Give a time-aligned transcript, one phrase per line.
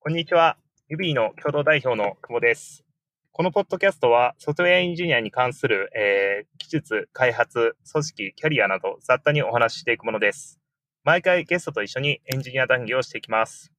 [0.00, 0.56] こんにちは。
[0.88, 2.82] ユビーの共同代表の久保です。
[3.30, 10.58] このポッドキャストは、ソフトウェアエンジニアに関する、えー、技術、開発、組織、キャリアなど雑多にお話ししていくものです。
[11.04, 13.72] 毎回ゲストと一緒にエンジニア談義をしていきます。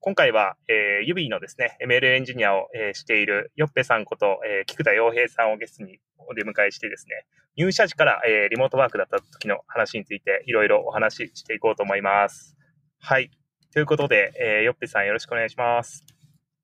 [0.00, 12.56] 今回は、えー、ユビーのですね、ML エンジニアを、えー、しているヨッペさんこと、えー、菊田洋平さんをゲストにお出迎えしてですね、入社時から、えー、リモートワークだった時の話についていろいろお話ししていこうと思います。
[13.02, 13.30] はい。
[13.72, 16.04] ということで、えー、よっぺさんよろしくお願いします。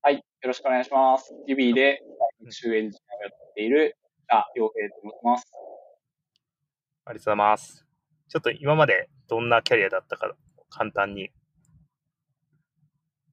[0.03, 0.17] はい。
[0.17, 1.35] よろしくお願いします。
[1.47, 2.03] ユビーで
[2.43, 3.97] 学習エンジをやっている、
[4.29, 5.47] あ、洋平と申します。
[7.07, 7.87] ありがとうございます。
[8.29, 10.37] ちょっと今までどんなキャリアだったか、
[10.69, 11.31] 簡単に。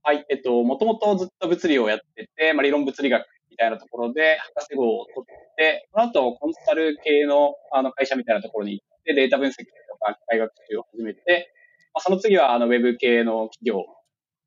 [0.01, 0.25] はい。
[0.29, 11.53] えっと、もともとずっと物理をやってて、まあ、理論物理学みたいなところで博士号を取って、その後コンサル系のあの会社みたいなところに行ってデータ分析とか機械学習を始めて、
[11.93, 13.77] まあ、その次はあのウェブ系の企業、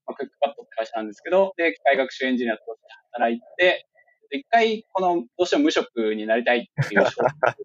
[0.07, 2.73] まあ、クックパッドって会社なんですけど、で、機械学習エンジニアとして
[3.13, 3.87] 働いて、
[4.33, 7.57] 一回このどうしても無職になりたいっていう職があっ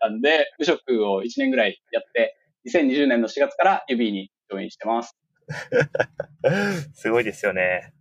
[0.00, 5.16] たんで、 無職を1年ぐらいやって、2020年の4月から指にジョインしてます。
[6.94, 7.92] すごいですよね。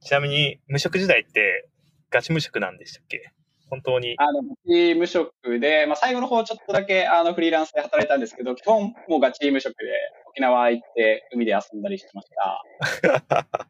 [0.00, 1.68] ちなみに、無職時代って
[2.10, 3.30] ガチ無職なんでしたっけ？
[3.70, 4.14] 本当に。
[4.18, 9.84] あの、ガチ無職で、まあ、最後の方ちょっとだけあのフリーランスで働いたんですけど、基本もうガチ無職で
[10.30, 12.28] 沖縄行って海で遊んだりしてまし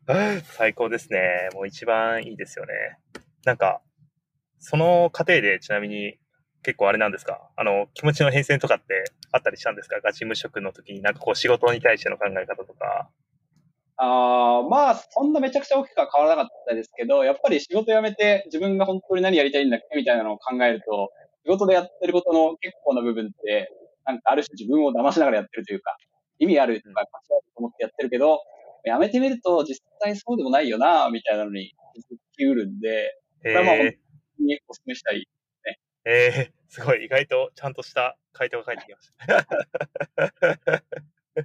[0.07, 0.43] た。
[0.57, 1.49] 最高ですね。
[1.55, 2.73] もう一番いいですよね。
[3.45, 3.81] なんか、
[4.59, 6.19] その過程でちなみに
[6.63, 7.51] 結構あれなんですか？
[7.57, 10.01] あの、気持ちの変遷とかってあったりしたんですか？
[10.01, 13.09] ガチ無職の時になんかこう仕事に対しての考え方とか。
[14.01, 21.11] あまあ、そんなめちゃくちゃ大きくは変わらなかったですけど、やっぱり仕事辞めて自分が本当に何やりたいんだっけみたいなのを考えると、
[21.45, 23.71] 仕事でやってることの結構な部分って、
[24.05, 25.97] なんかある種自分を騙しながらやってるというか、
[26.39, 28.41] 意味あるとか、価値あると思ってやってるけど、
[28.85, 33.91] 辞めてみると実際そうでもないよな、みたいなのに気づきうるんで、これはまあ本
[34.39, 35.27] 当にお勧めしたい
[35.67, 35.79] ね。
[36.05, 39.47] えー、すごい、意外とちゃんとした回答が返ってきました。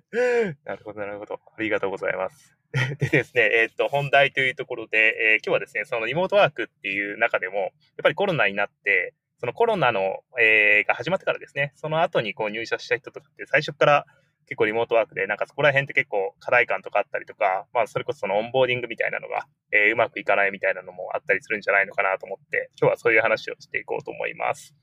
[0.65, 1.22] なるほど、なるほど。
[1.57, 2.55] ありがとうございます。
[2.99, 7.71] でですね、えっ、ー、と、本題というところで、えー、今日はですね、そのリモートワークっていう中でも、やっ
[8.01, 14.05] ぱりコロナになって、そのコロナの、えー、が始まってからですね、その後にこう入社した人とかって最初から
[14.47, 24.73] 結構リモートワークで、なんかそこら辺って結構課題感とかあったりとか、まあそれこそそのオンボーディングみたいなのが、えー、うまくいかないみたいなのもあったりするんじゃないのかなと思って、今日はそういう話をしていこうと思います。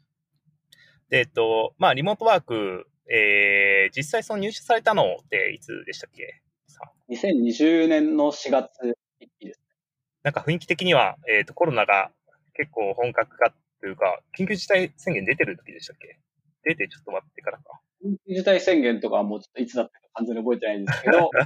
[1.08, 6.40] で、えっと、まあリモートワークえー、実際その入社されたのっていつでしたっけ？
[7.10, 8.70] ?2020 年の4月
[9.40, 9.60] です。
[10.22, 12.10] なんか雰囲気的には、えっ、ー、と、コロナが
[12.54, 16.18] 結構本格化というか、緊急事態宣言出てる時でしたっけ？
[16.62, 17.80] 出てちょっと待ってからか。
[18.04, 21.30] 緊急事態宣言とかはもうちょっといつだったか完全に覚えてないんですけど、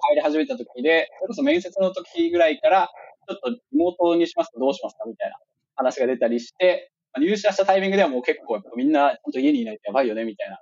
[0.00, 2.90] 入り始めた時で、それこそ面接の時ぐらいから、
[3.28, 5.36] ちょっとリモートにしますとどうしますかみたいな
[5.76, 10.60] 話が出たりして、入社したタイミングではもう結構みんな本当家にいないとやばいよねみたいな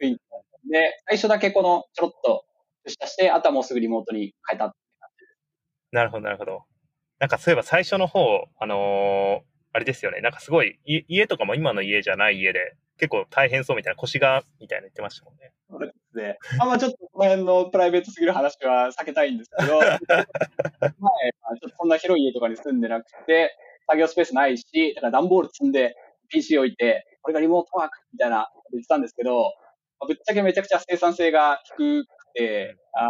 [0.00, 2.44] 雰囲気で、最初だけこのちょろっと
[2.86, 5.36] 出社して、あとはもうすぐリモートに変えたって感じです。
[5.92, 6.62] なるほど、なるほど。
[7.18, 8.20] なんかそういえば最初の方、
[8.58, 10.20] あのー、あれですよね。
[10.20, 15.52] なんかすごい、家とかも今の家じゃない家で、結構大変そうみたいな、腰が、みたいな言ってましたもんね。
[15.68, 16.38] そうですね。
[16.60, 19.88] あんまちょっとこの辺のプライベートすぎる話は避けたいんですけど、 前、
[21.00, 21.08] ま
[21.50, 23.56] あ、ちょっとそんな広い家とかに住んでなくて、
[23.86, 25.96] 作業スペースないし、だから段ボール積んで
[26.28, 29.52] PC 置いて、これがリモートワークみたいな言ってたんですけど、
[30.06, 33.08] ぶっちゃけめちゃくちゃ生産性が低くて、あの、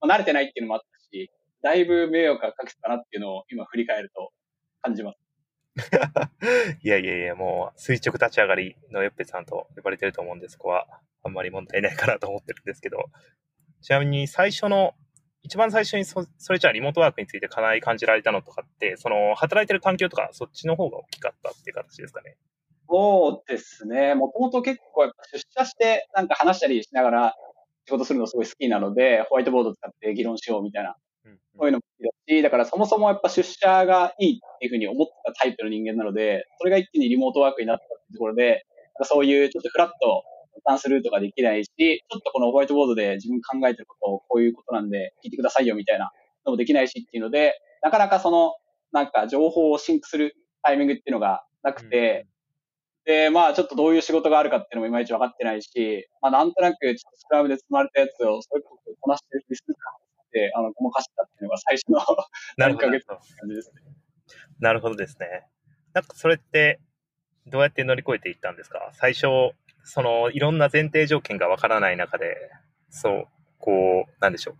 [0.00, 1.30] まあ、慣れてないっていうのもあったし、
[1.62, 4.32] だいぶ迷惑がかけてたなっていうのを今振り返ると
[4.82, 5.18] 感じます。
[6.82, 10.86] いやいやいや、もう垂直立ち上がりのよっぺさんと呼ばれてると思うんで、そこは
[11.22, 13.04] あんまり問題ないかなと思ってるんですけど、
[13.82, 14.94] ちなみに最初の、
[15.42, 22.36] 一番最初にそそれじゃあリモートワークについて課題感じられたのとかって、その働いてる環境とかそっちの方が大きかったっていう形ですかね。
[22.90, 24.14] そうですね。
[24.14, 27.34] もともと結構やっぱ出社してなんか話したりしながら
[27.90, 30.94] 仕事するのすごい好きなので、ホワイトボード使って議論しようみたいな、
[31.58, 38.64] そういうのも好きだし、だからそもそもやっぱ出社がいいっていうふうに思ってたタイプの人間なので、それが一気にリモートワークになったってところで、
[39.02, 40.22] そういうちょっとフラット
[40.54, 46.12] 負担するとかできないし、ちょっとこのホワイトボードで自分考えてることをこういうことなんで聞いてくださいよみたいな
[46.46, 48.54] のもできないしっていうので、なかなかその、
[48.92, 52.26] なんか情報をシンクするタイミングっていうのがなくて、
[53.10, 59.80] で、まあちょっとどういう仕事があるかっていうのもいまいち分かってないし、まあなんとなくちょっとスクラムで積まれたやつをそれこそこなしてるふりするか
[60.22, 61.98] って、あの、ごまかしたっていうのが最初の
[62.56, 63.82] 何ヶ月の感じですね。
[64.60, 65.46] なるほどですね。
[65.92, 66.78] なんかそれって
[67.46, 68.90] どうやって乗り越えていったんですか？
[68.94, 69.26] 最初、
[69.82, 72.36] そのいろんな前提条件が分からない中で、
[72.90, 73.28] そう、
[73.58, 74.56] こう、なんでしょう。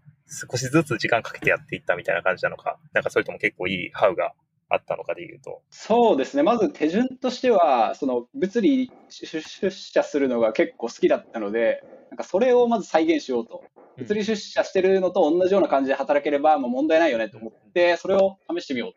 [0.50, 4.32] 少しずつ時間かけてやっていったみたいな感じなのか、なんかそれとも結構いいハウが
[4.70, 5.62] あったのかでいうと。
[5.70, 6.42] そうですね。
[6.42, 13.64] まず手順としては、その物理出社するのが結構好きだったので、なんかそれをまず再現しようと。
[13.98, 18.92] 物理出社してるのと同じような感じで働ければもう問題ないよねと思って、それを試してみよう。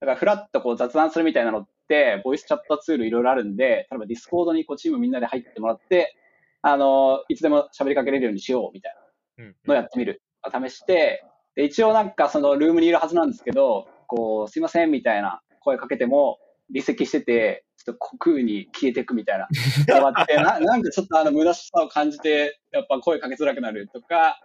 [0.00, 6.14] だからフラッとこう雑談するみたいなのって、ボイスチャットツールいろいろあるんで、例えばディスコードにこうチームみんなで入ってもらって、
[6.60, 8.94] あの、いつでも喋りかけれるようにしようみたい
[9.38, 10.20] なのをやってみる。
[10.44, 11.24] 試して、
[11.54, 16.38] で一応なんかそのルームにいるはずなんですけど、こう、すいませんみたいな声かけても、
[16.72, 19.48] 離席してて、ちょっと空に消えていくみたいな。
[19.86, 24.38] 終わってな、 なんかちょっとあの、虚しさを感じて、やっぱ声かけづらくなるとか、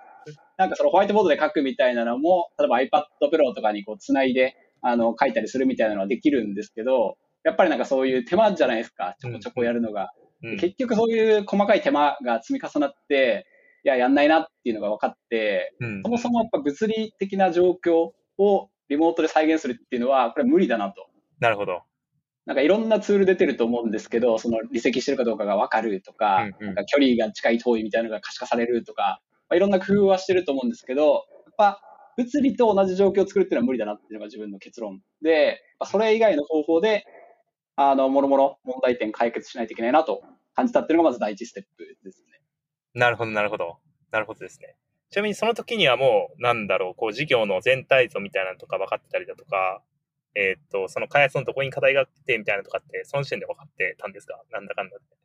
[0.57, 9.15] なんかそのホワイトボードで書くみたいなのも、例えば iPad Pro とかにこう繋いで、あの、書いたりするみたいなのはできるんですけど、やっぱりなんかそういう手間じゃないですか。
[9.19, 10.11] ちょこちょこやるのが。
[10.43, 13.45] うん、結局そういう細かい手間が積み重なって、
[13.83, 21.07] いや、やんないなっていうのが分かって、うん、そもそもやっぱ物理的な状況をリモートで再現するっていうのは、これ無理だなと。
[21.39, 21.83] なるほど。
[22.45, 31.19] なんかいろんなツール出てると思うんですけど、その離席してるかどうかが分かるとか、うんうん、なんか距離が近い遠いみたいなのが可視化されるとか、まあ、いろんな工夫はしてると思うんですけど、や
[31.51, 31.81] っぱ
[32.17, 37.05] 物理と同じ状況を作るっていうのは無理だなっていうのが自分の結論で、まあ、それ以外の方法で、
[37.75, 40.23] あの、もろもろ問題点解決しないといけないなと
[40.55, 42.41] 感じたっていうのがまず第一ステップですね。
[42.93, 43.77] なるほど、なるほど。
[44.11, 44.75] なるほどですね。
[45.11, 49.81] ちなみにその時にはもう、なんだろう、こう、事業の全体像みたいなのとか分かってたりだとか、
[50.35, 54.39] えっ、と、その開発のとこに課題があってみたいなとかって、その時点で分かってたんですか？
[54.51, 55.15] なんだかんだって。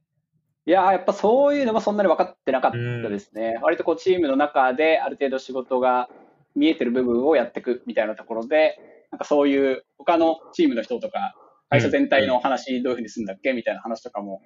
[0.66, 2.78] いややっぱそういうのもそんなに分かってなかった
[3.10, 3.58] ですね。
[3.62, 6.08] 割とこう、チームの中である程度仕事が
[6.56, 8.78] 見えてる部分をやっていくみたいなところで、
[9.12, 11.34] なんかそういう他のチームの人とか、
[11.69, 13.52] 会社全体の話どういうふうにするんだっけ？
[13.52, 14.40] みたいな話とかも、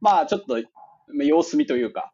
[0.00, 0.58] まあちょっと
[1.24, 2.12] 様子見というか、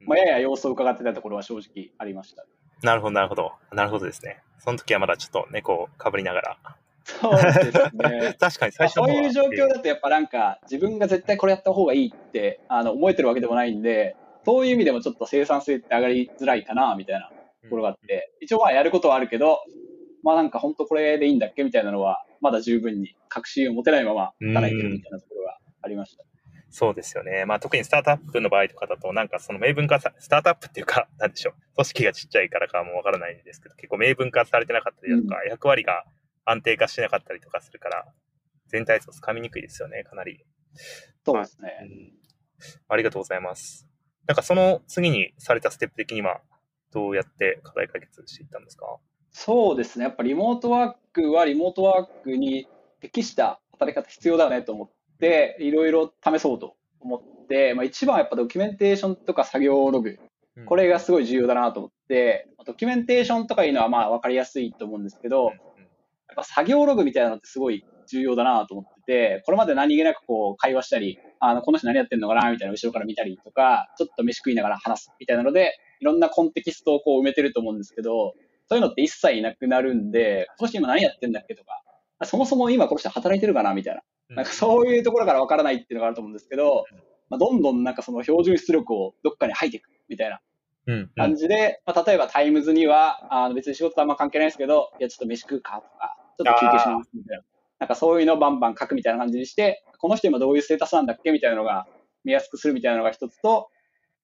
[0.00, 2.44] まあ、やや様子を伺ってたところは正直ありました。
[2.82, 3.52] なるほど、なるほど。
[3.72, 4.42] なるほどですね。
[4.58, 6.58] その時はまだちょっと猫をかぶりながら。
[7.04, 8.36] そうですね。
[8.38, 17.30] 確かに最初そういう状況だとやっぱなんか自分が絶対これやった方がいいってあの思えてるわけでもないんで、そういう意味でもちょっと生産性って上がりづらいかなみたいな
[17.62, 19.60] ところがあって、うん、一応まあやることはあるけど、
[20.22, 26.24] まあなんか本当これでいいんだっけみたいなのは、まだ十分に確信を持てないまま働いてるみたいなところがありました。
[26.70, 27.44] そうですよね。
[27.46, 36.04] まあ特にスタートアップの場合とかだと、なんかその明文化さ、スタートアップっていうか、なんでしょう、組織がちっちゃいからかもわからないんですけど、結構明文化されてなかったりだとか、うん、役割が
[36.44, 38.06] 安定化してなかったりとかするから、
[38.66, 40.44] 全体像つかみにくいですよね、かなり。
[41.24, 42.12] そうですね、まあ、うん。
[42.88, 43.88] ありがとうございます。
[44.26, 46.42] なんかその次にされたステップ的には、
[46.92, 48.98] どうやって課題解決していったんですか？
[49.30, 50.06] そうですね。
[50.06, 52.66] やっぱリモートワークはリモートワークに
[53.00, 60.18] 適した働き方必要だよねと思って、いろいろ試そうと思って、まあ、一番はやっぱドキュメンテーションとか作業ログ、
[60.66, 65.56] これがすごい重要だなと思って、ドキュメンテーションとかいうのはまあ分かりやすいと思うんですけど、やっ
[66.36, 78.34] ぱ作業ログみたいなのってすごい重要だなと思ってて、これまで何気なくこう会話したり、あの、この人何やってんのかなみたいな後ろから見たりとか、ちょっと飯食いながら話すみたいなので、いろんなコンテキストをこう埋めてると思うんですけど、
[78.68, 81.82] そういうのって一切なくなるんで、この人今何やってんだっけとか、
[82.24, 84.02] そもそも今この人働いてるかなみたいな。
[84.36, 86.84] なんかそういうところから分からないっていうのがあると思うんですけど、
[87.30, 90.40] まあ、どんどんなんかその標準出力をどっかに吐いていくみたいな
[91.16, 97.44] 感じで、まあ、例えばタイムズには、あの別に仕事とあんま関係ないですけど、いやちょっと飯食うかとか、ちょっと休憩しますみたいな。
[97.78, 101.86] なんかそういうのをバンバン書くみたいな感じにして、この人今どういうステータスなんだっけみたいなのが
[102.24, 103.68] 見やすくするみたいなのが一つと、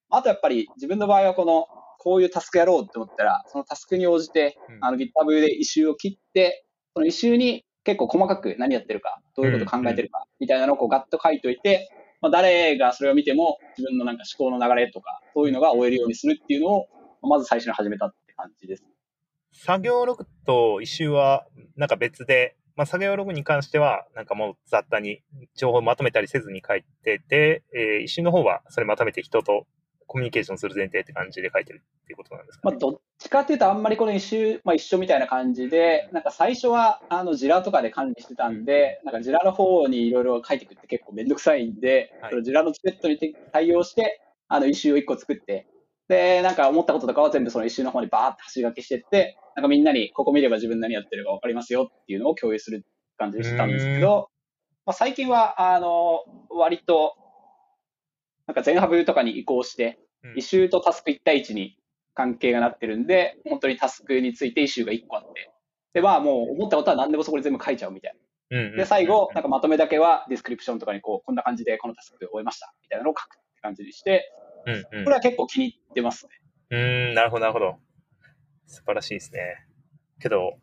[0.09, 1.67] あとやっぱり自分の場合はこの、
[1.99, 11.89] こういうタスクやろうって思ったら、そのタスクに応じて、あの GitHub で一周を切って、その一周に結構細かく何やってるか、どういうこと考えてるか、みたいなのをこうガッと書いといて、
[12.21, 16.87] まあ、誰がそれを見ても自分のなんか思考の流れとか、そういうのが追えるようにするっていうのを、
[17.21, 18.83] まず最初に始めたって感じです。
[19.53, 21.45] 作業ログと一周は
[21.77, 25.21] なんか別で、まあ、作業ログに関しては、なんかもう雑多に
[25.55, 29.67] 情報をまとめたりせずに書いてて、えー、一周の方はそれまとめて人と
[30.07, 43.17] コミュニケーションする前提って感じで書いてるっていうことなんですか、ね、まあ、どっちかっていうと、あんまりこの一周、まあ、一緒みたいな感じで、なんか最初は、あの、ジラとかで管理してたんで、なんかジラの方にいろいろ書いていくって結構めんどくさいんで、はい、そのジラのチケットに
[43.51, 45.67] 対応して、あの、一周を一個作って、
[46.07, 52.85] で、なんか思ったこととかは全部その一周の方にバーって橋書きしてって、なんかみんなにここ見れば自分何やってるか分かりますよっていうのを共有する
[53.17, 54.29] 感じでしたんですけど、
[54.85, 57.15] まあ、最近は、あの、割と、
[58.47, 59.99] なんか ZenHub とかに移行して、
[60.35, 61.77] イシューとタスク1対1に
[62.13, 65.51] 関係がなってるんで、本当にタスクについてイシューが1個あって、
[65.93, 68.19] で、まあもう思ったことは何でもそこに全部書いちゃうみたいな。
[68.77, 74.31] で、最後、なんかまとめだけはディスクリプションとかにこう、こんな感じでこのタスク終えましたみたいなのを書くって感じにして、
[74.65, 76.31] これは結構気に入ってますね。
[76.71, 76.77] う
[77.11, 77.75] ん、なるほど、なるほど。
[78.67, 79.39] 素晴らしいですね。
[80.19, 80.57] けど、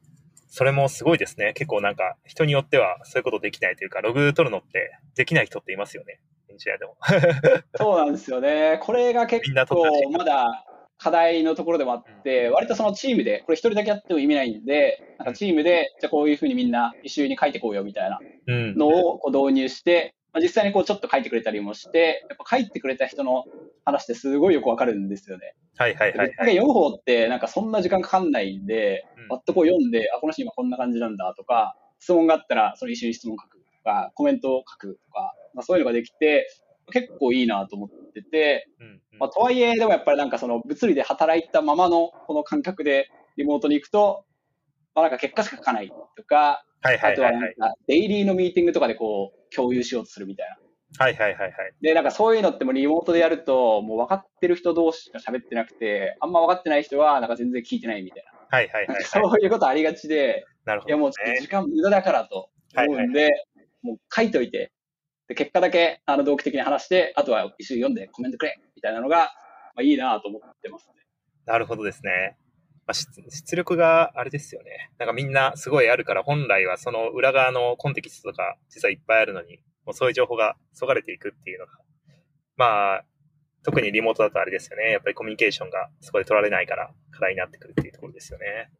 [0.49, 1.53] それもすごいですね。
[1.55, 6.21] 結構なんか、人によってはそういうことできないというか、ログ取るのってできない人っていますよね。
[6.53, 6.97] エンジニアでも。
[7.77, 8.79] そうなんですよね。
[8.83, 10.65] これが結構まだ
[10.99, 23.45] 課題のところでもあって、割とそのチームで、これ一人だけやっても意味ないんで、なんかチームで、じゃあこういうふうにみんな一周に書いてこうよみたいなのをこう導入して、まあ、実際にこうちょっと書いてくれたりもして、やっぱ書いてくれた人の
[23.85, 25.55] 話ってすごいよくわかるんですよね。
[25.77, 26.57] はいはいはい、はい。
[26.57, 33.52] 読む方ってなんかそんな時間かかんないんで、パッとこう読んで、あ、この人今こんな感じなんだとか、質問があったらその一緒に質問書
[33.83, 36.49] か、コメントを書くとか、まあ、そういうのができて、
[36.93, 38.69] 結構いいなと思ってて、
[39.19, 44.25] まあ、とはいえ、でもやっぱりなんかその物理で働いたままのこの感覚でリモートに行くと、
[44.95, 50.57] まあなんか結果しか書かないとか、はいはいはいはい、あとはなんかデイリーのミーティングとかでこう共有しようとするみたいな。
[50.99, 51.53] はいはいはいはい。
[51.81, 58.33] で、なんかそういうのってもリモートでやると、もう分かってる人同士しか喋ってなくて、あんま分かってない人はなんか全然聞いてないみたいな。
[58.59, 63.45] はいはいはい、はい、そういうことありがちで、なるほど、ね、いやもう時間無駄だからと思うんで、はいはいはい、
[63.83, 64.73] もう書いといて、
[65.29, 69.17] で、結果だけ、あの、同期的に話して、あとは一緒に読んでコメントくれみたいなのが、
[69.75, 70.95] まあ、いいなと思ってますね。
[71.47, 72.37] なるほどですね。
[72.87, 74.91] まあ、出力があれですよね。
[74.99, 81.73] なんかみんなすごいあるから、本来はその裏側のコンテキストとか実はいっぱいあるのに、もうそういう情報がそがれていくっていうのが、
[82.57, 83.05] まあ、
[83.65, 84.91] 特にリモートだとあれですよね。
[84.91, 88.71] やっぱりコミュニケーションがそこで取られないから課題になってくるっていうところですよね。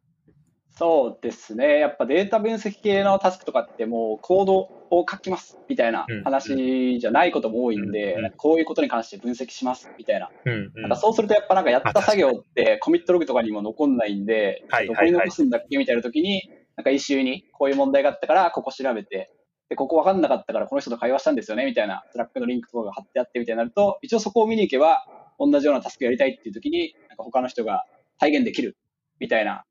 [0.75, 1.79] そうですね。
[1.79, 10.29] やっぱデータ分析系のタスクとかってもうコードを書きますみたいな話じゃないことも多いんで、うんうん、こういうことに関して分析しますみたいな。
[10.45, 19.31] うんうん、なんかそうするとやっぱなんかやった作業ってコミットログとかにも残んないんで、どこに残すんだっけみたいな時に、なんか一周にこういう問題があったからここ調べて、
[19.69, 25.05] で、ここ分かんなかったからこの人と会話したんですよねみたいなトラックのリンクとかが貼ってあってみたいになると、一応そこを見に行けば
[25.39, 27.85] 同じようなタスクやりたいっていう時に、なんか他の人が
[28.17, 28.75] 体現できる
[29.19, 29.65] みたいな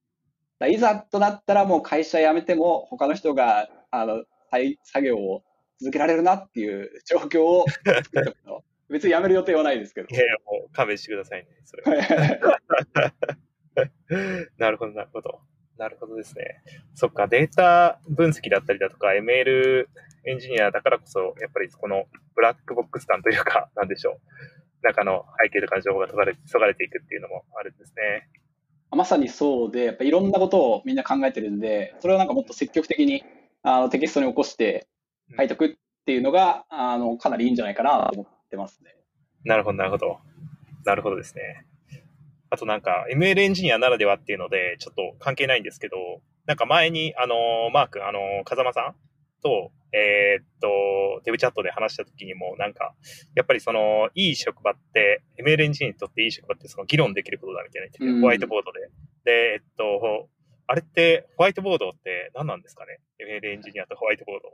[0.68, 4.24] いざとなったらもう会社辞めても他の人があの
[4.84, 5.42] 作業を
[5.80, 8.64] 続けられるなっていう 状況を作っておくと。
[8.88, 10.08] 別に辞める予定はないですけど。
[10.10, 11.82] いやいや、もう勘弁してくださいね、それ
[14.58, 15.40] なるほど、なるほど。
[15.78, 16.62] なるほどですね。
[16.94, 19.88] そっか、データ分析だったりだとか、ML
[20.24, 22.04] エンジニアだからこそ、やっぱりこの
[22.34, 24.20] ブラックボックス感というか、なんでしょう。
[24.82, 28.28] 中の背景とかの情報が解かれそがれていくっていうのもあるんですね。
[28.96, 33.24] まさにそうで、やっぱいろんなことをみんな考えてるんで、それをなんかもっと積極的に
[33.62, 34.86] あのテキストに起こして
[35.36, 35.70] 書いとくっ
[36.04, 38.94] ていうのが、あのかなりいいんじゃないかなと思ってますね。
[39.44, 40.18] なるほど、なるほど。
[40.84, 41.66] なるほどですね。
[42.50, 45.96] あとなんか ML エンジニアならではっていうので、ちょっと関係ないんですけど、
[46.46, 48.94] なんか前に、あの、マー君、あの、風間さん
[49.42, 52.94] と、えー、っと、デブチャットで話した時にも、なんか、
[53.34, 58.80] やっぱりその、いい職場って、ML エンジニアにとっていい職場って、その議論できることだみたいなホワイトボードで。
[59.24, 60.28] で、えっと、
[60.66, 64.50] あれって、ホワイトボードって何なんですかね ?ML エンジニアとホワイトボード。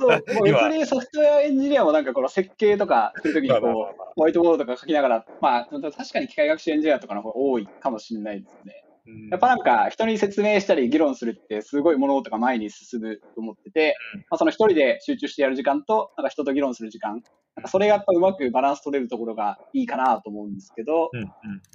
[0.00, 8.84] そう、 もう別にソフトウェアエンジニアもなんかこの設計とかするときにこう、ホワイトボードとか書きながら、まあ、確かに機械学習エンジニアとかの方が多いかもしれないですね。
[9.30, 13.96] やっぱなんか人に説明したり議論するってすごい物事が前に進むと思ってて、
[14.30, 17.22] まあ、その一人で集中してやる時間と、なんか人と議論する時間、
[17.56, 21.10] なんかそれがやっぱうまくバランス取れるところがいいかなと思うんですけど、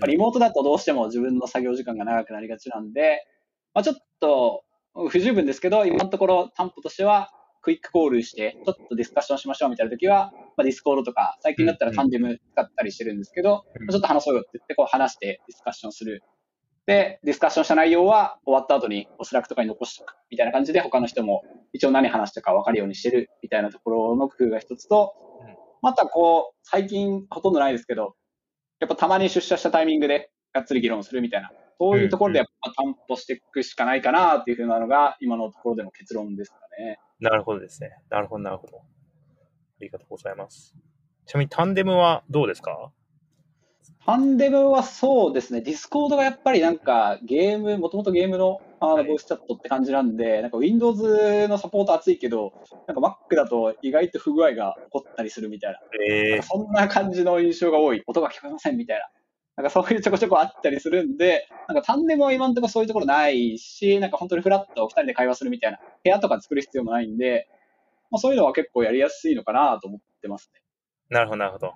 [0.08, 3.26] リモートだとどうしても自分の作業時間が長くなりがちなんで、
[3.74, 4.64] まあ、ちょっと
[5.10, 7.32] 不十分ですけど、今のところ担保としては、
[7.64, 16.24] クイックコールして、ちょっとディスカッションしましょうみたいな時は、まあ、ディスコードとか、最近だったらタンデム使ったりしてるんですけど、うん、ちょっと話そうよって言って、こう話してディスカッションする
[16.86, 25.14] で、ディスカッションした内容は終わった後にスラックとかに残しておくみたいな感じで他の人も一応何話したか分かるようにしてるみたいなところの工夫が一つと、
[25.82, 28.16] またこう、最近ほとんどないですけど、
[28.80, 37.00] やっぱたまに出社したタイミングでがっつり議論するみたいな、そういうところでやっぱ担保していくしかないかなっていうふうなのが今のところでの結論ですかね。
[37.20, 37.92] なるほどですね。
[38.10, 38.78] なるほど、なるほど。
[38.78, 38.82] あ
[39.80, 40.76] りがとうございます。
[41.26, 42.92] ちなみにタンデムはどうですか？
[44.06, 52.52] タンデムはそうですね、ディスコードがやっぱりなんかゲーム、もともとゲームのあのボイスチャットって感じなんで、なんか Windows のサポート厚いけど、
[52.86, 59.08] なんか Mac だと意外と不具合が起こったりするみたいな、えー、そんな感じの印象が多い、音が聞こえませんみたいな。
[59.56, 67.48] なんかそういうちょこちょこあったりするんで、なんかタンデムは今のところそういうところないし、なんか本当にフラッと2人で会話するみたいな部屋とか作る必要もないんで、
[68.12, 70.62] まあ、そういうのは結構やりやすいのかなと思ってますね。
[71.10, 71.74] なるほど、なるほど。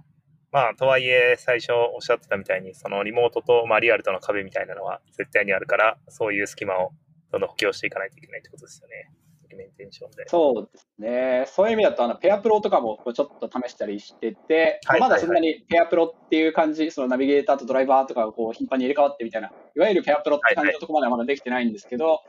[0.52, 6.92] まあ、とはいえ、最初おっしゃってたみたいに、そのリモートと、まあ、リアルとの壁みたいなのは絶対にあるから、そういう隙間を
[7.32, 9.12] どんどん補強していかないといけないってことですよね。
[9.44, 10.24] ドキュメンテーションで。
[10.28, 11.44] そうですね。
[11.48, 22.26] そういう意味だと、あの、ペアプロとかもちょっと試したりしてて、はい、まだそんなにペアプロっていう感じ、そのナビゲーターとドライバーとかがこう頻繁に入れ替わってみたいな、いわゆるペアプロって感じのところまではまだできてないんですけど、はいはい、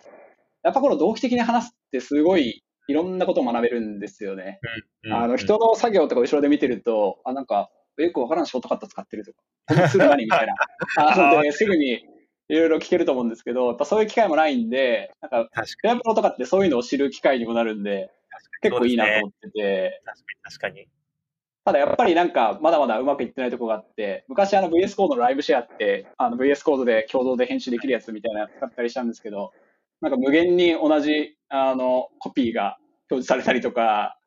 [0.64, 4.60] やっぱこの同期的に話すってすごいいろんなことを学べるんですよね。
[5.04, 7.70] うんうん、あの、人の作業とか後ろで見てると、あ、なんか、
[8.02, 9.38] よくわからんショートカット使ってるとか、
[9.69, 10.55] このツール何みたいな。
[10.97, 12.05] あので、すぐに
[12.49, 15.50] いろいろ聞けると思うんですけど、やっぱそういう機会もないんで、なんか、
[15.83, 18.11] ペアプロとかってそういうのを知る機会にもなるんで、
[18.62, 20.02] 結構いいなと思ってて。
[20.05, 20.88] 確かに、確かに。
[21.64, 29.52] ただやっぱりなんか、まだまだうまくいってないところがあって、昔あの VS コードのライブシェアって、あの VS コードで共同で編集できるやつみたいなの使ったりしたんですけど、
[30.00, 32.78] なんか無限に同じ、あの、コピーが
[33.11, 34.17] 表示されたりとか、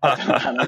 [0.00, 0.66] あの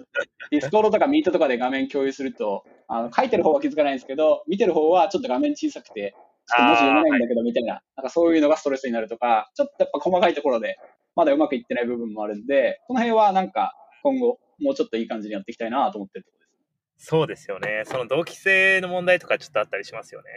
[0.50, 6.14] ディスコードとかミートとかで画面共有すると、あの書いてる方は気づかないんですけど、見てる方はちょっと画面小さくて、
[6.46, 10.76] ちょっと文字読めないんだけどみたいな、なんかそういうのがストレスになるとか、ちょっとやっぱ細かいところで、
[11.14, 16.46] まだうまくいってない部分もあるんで、この辺はなんか今後、もうちょっといい感じにやっていきたいなと思ってるところで
[16.98, 17.06] す。
[17.06, 17.82] そうですよね。
[17.86, 20.30] その同期性の問題とかちょっとあったりしますよね。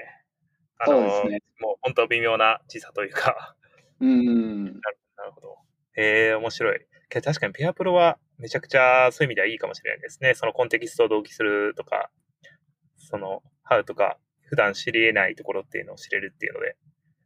[0.79, 1.39] あのそうですね。
[1.59, 3.55] もう本当微妙な時差というか。
[3.99, 4.65] うん。
[4.65, 4.71] な
[5.25, 5.57] るほど。
[5.95, 6.79] へえ、面白い。
[7.09, 10.33] 確かにペアプロはめちゃくちゃそういう意味ではいいかもしれないですね。
[10.35, 12.11] そのコンテキストを同期するとか、
[12.97, 16.75] その、ハウとか、普段知り得ないところっていうのを知れるっていうので、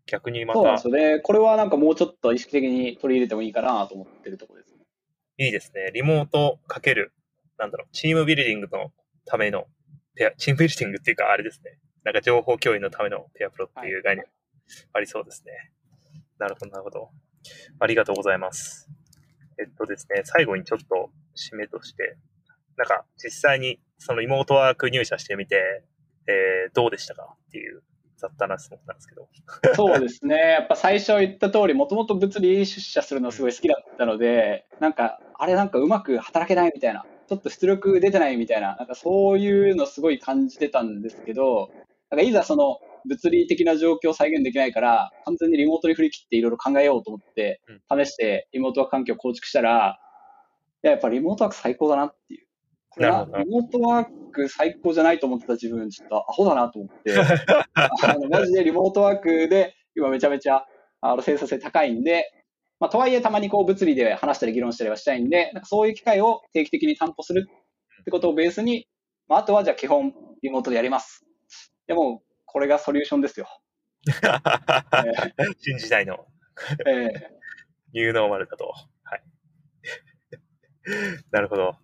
[0.06, 0.60] 逆にまた。
[0.60, 1.20] そうなんですよね。
[1.22, 4.86] これはなんかもうちょっと意識的に取り入れてもいいかなと思ってるところです、ね。
[5.40, 5.90] いいですね。
[5.92, 7.14] リモートかける、
[7.58, 8.92] なんだろう、チームビルディングの
[9.26, 9.66] ための
[10.14, 11.80] ペア、チームビルディングっていうかあれですね。
[12.04, 14.26] なんか情報共有のためのペアプロっていう概念
[14.94, 15.52] ありそうですね。
[15.52, 15.62] はい、
[16.38, 17.10] なるほど、なるほど。
[17.80, 18.88] ありがとうございます。
[19.60, 22.18] えっとですね、最後にちょっと締めとして、
[22.78, 25.84] なんか実際にそのリモートワーク入社してみて、
[26.28, 27.82] えー、どうでしたかっていう
[28.18, 29.28] 雑多な質問なんですけど。
[29.76, 30.36] そうですね。
[30.58, 41.70] やっぱ最初言った通り、もともと物理出社するのすごい好きだったので、なんか、あれなんかうまく働けないみたいな、ちょっと出力出てないみたいな、なんかそういうのすごい感じてたんですけど、
[42.10, 50.00] なんかいざその物理的な状況を再現できないから、完全にリモートに振り切っていろいろ考えようと思って、試してリモートワーク環境を構築したら、
[50.82, 52.48] やっぱリモートワーク最高だなっていう。
[52.90, 57.14] これはリモートワーク最高じゃないと思ってた自分、ちょっとアホだなと思って、
[57.74, 60.66] あのマジでリモートワークで今めちゃめちゃ
[61.02, 62.32] あの生産性高いんで、
[62.80, 67.48] まあ、とはいえたまにこう物理で話したり議論したりはしたいんで、なんかそういう機会を定期的に担保する
[68.02, 68.88] ってことをベースに、
[69.28, 71.26] まあ、あとはじゃあ基本リモートでやります。
[71.88, 73.48] でも、これがソリューションですよ。
[74.08, 76.26] えー、新時代の、
[76.88, 77.12] えー、
[77.94, 78.74] ニューノーマルだと。
[79.04, 79.24] はい。
[81.32, 81.76] なるほど。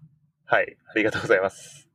[0.46, 0.78] はい。
[0.88, 1.90] ありがとうございます。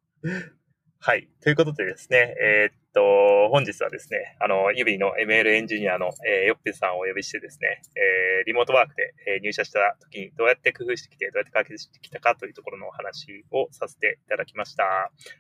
[1.00, 1.28] はい。
[1.40, 14.84] ということでですね、えー、っと、本日はですね、あの、ユビの ML エンジニアの、えー、ヨッペさんをお呼びしてですね、えー、リモートワークで、えー、入社した時にどうやって工夫してきて、どうやって解決してきたかというところのお話をさせていただきました。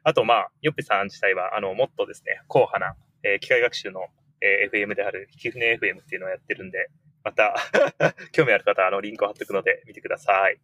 [0.04, 4.06] あと、まあ、ヨッペさん自体は、あの、もっとですね、硬派な、えー、機械学習の、
[4.40, 6.88] えー、FM である、引き船 FM っていうのをやってるんで、
[7.24, 7.54] また
[8.32, 10.58] 興味ある方は、あの、リンクを貼っておくので、見てください。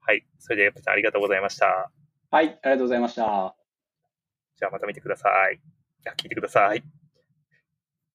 [0.00, 0.26] はい。
[0.38, 1.90] それで、ペさんありがとうございました。
[2.30, 3.56] はい、ありがとうございました。
[4.56, 5.54] じゃあ、また見てください。
[5.54, 5.58] い
[6.04, 7.03] や、聞いてください。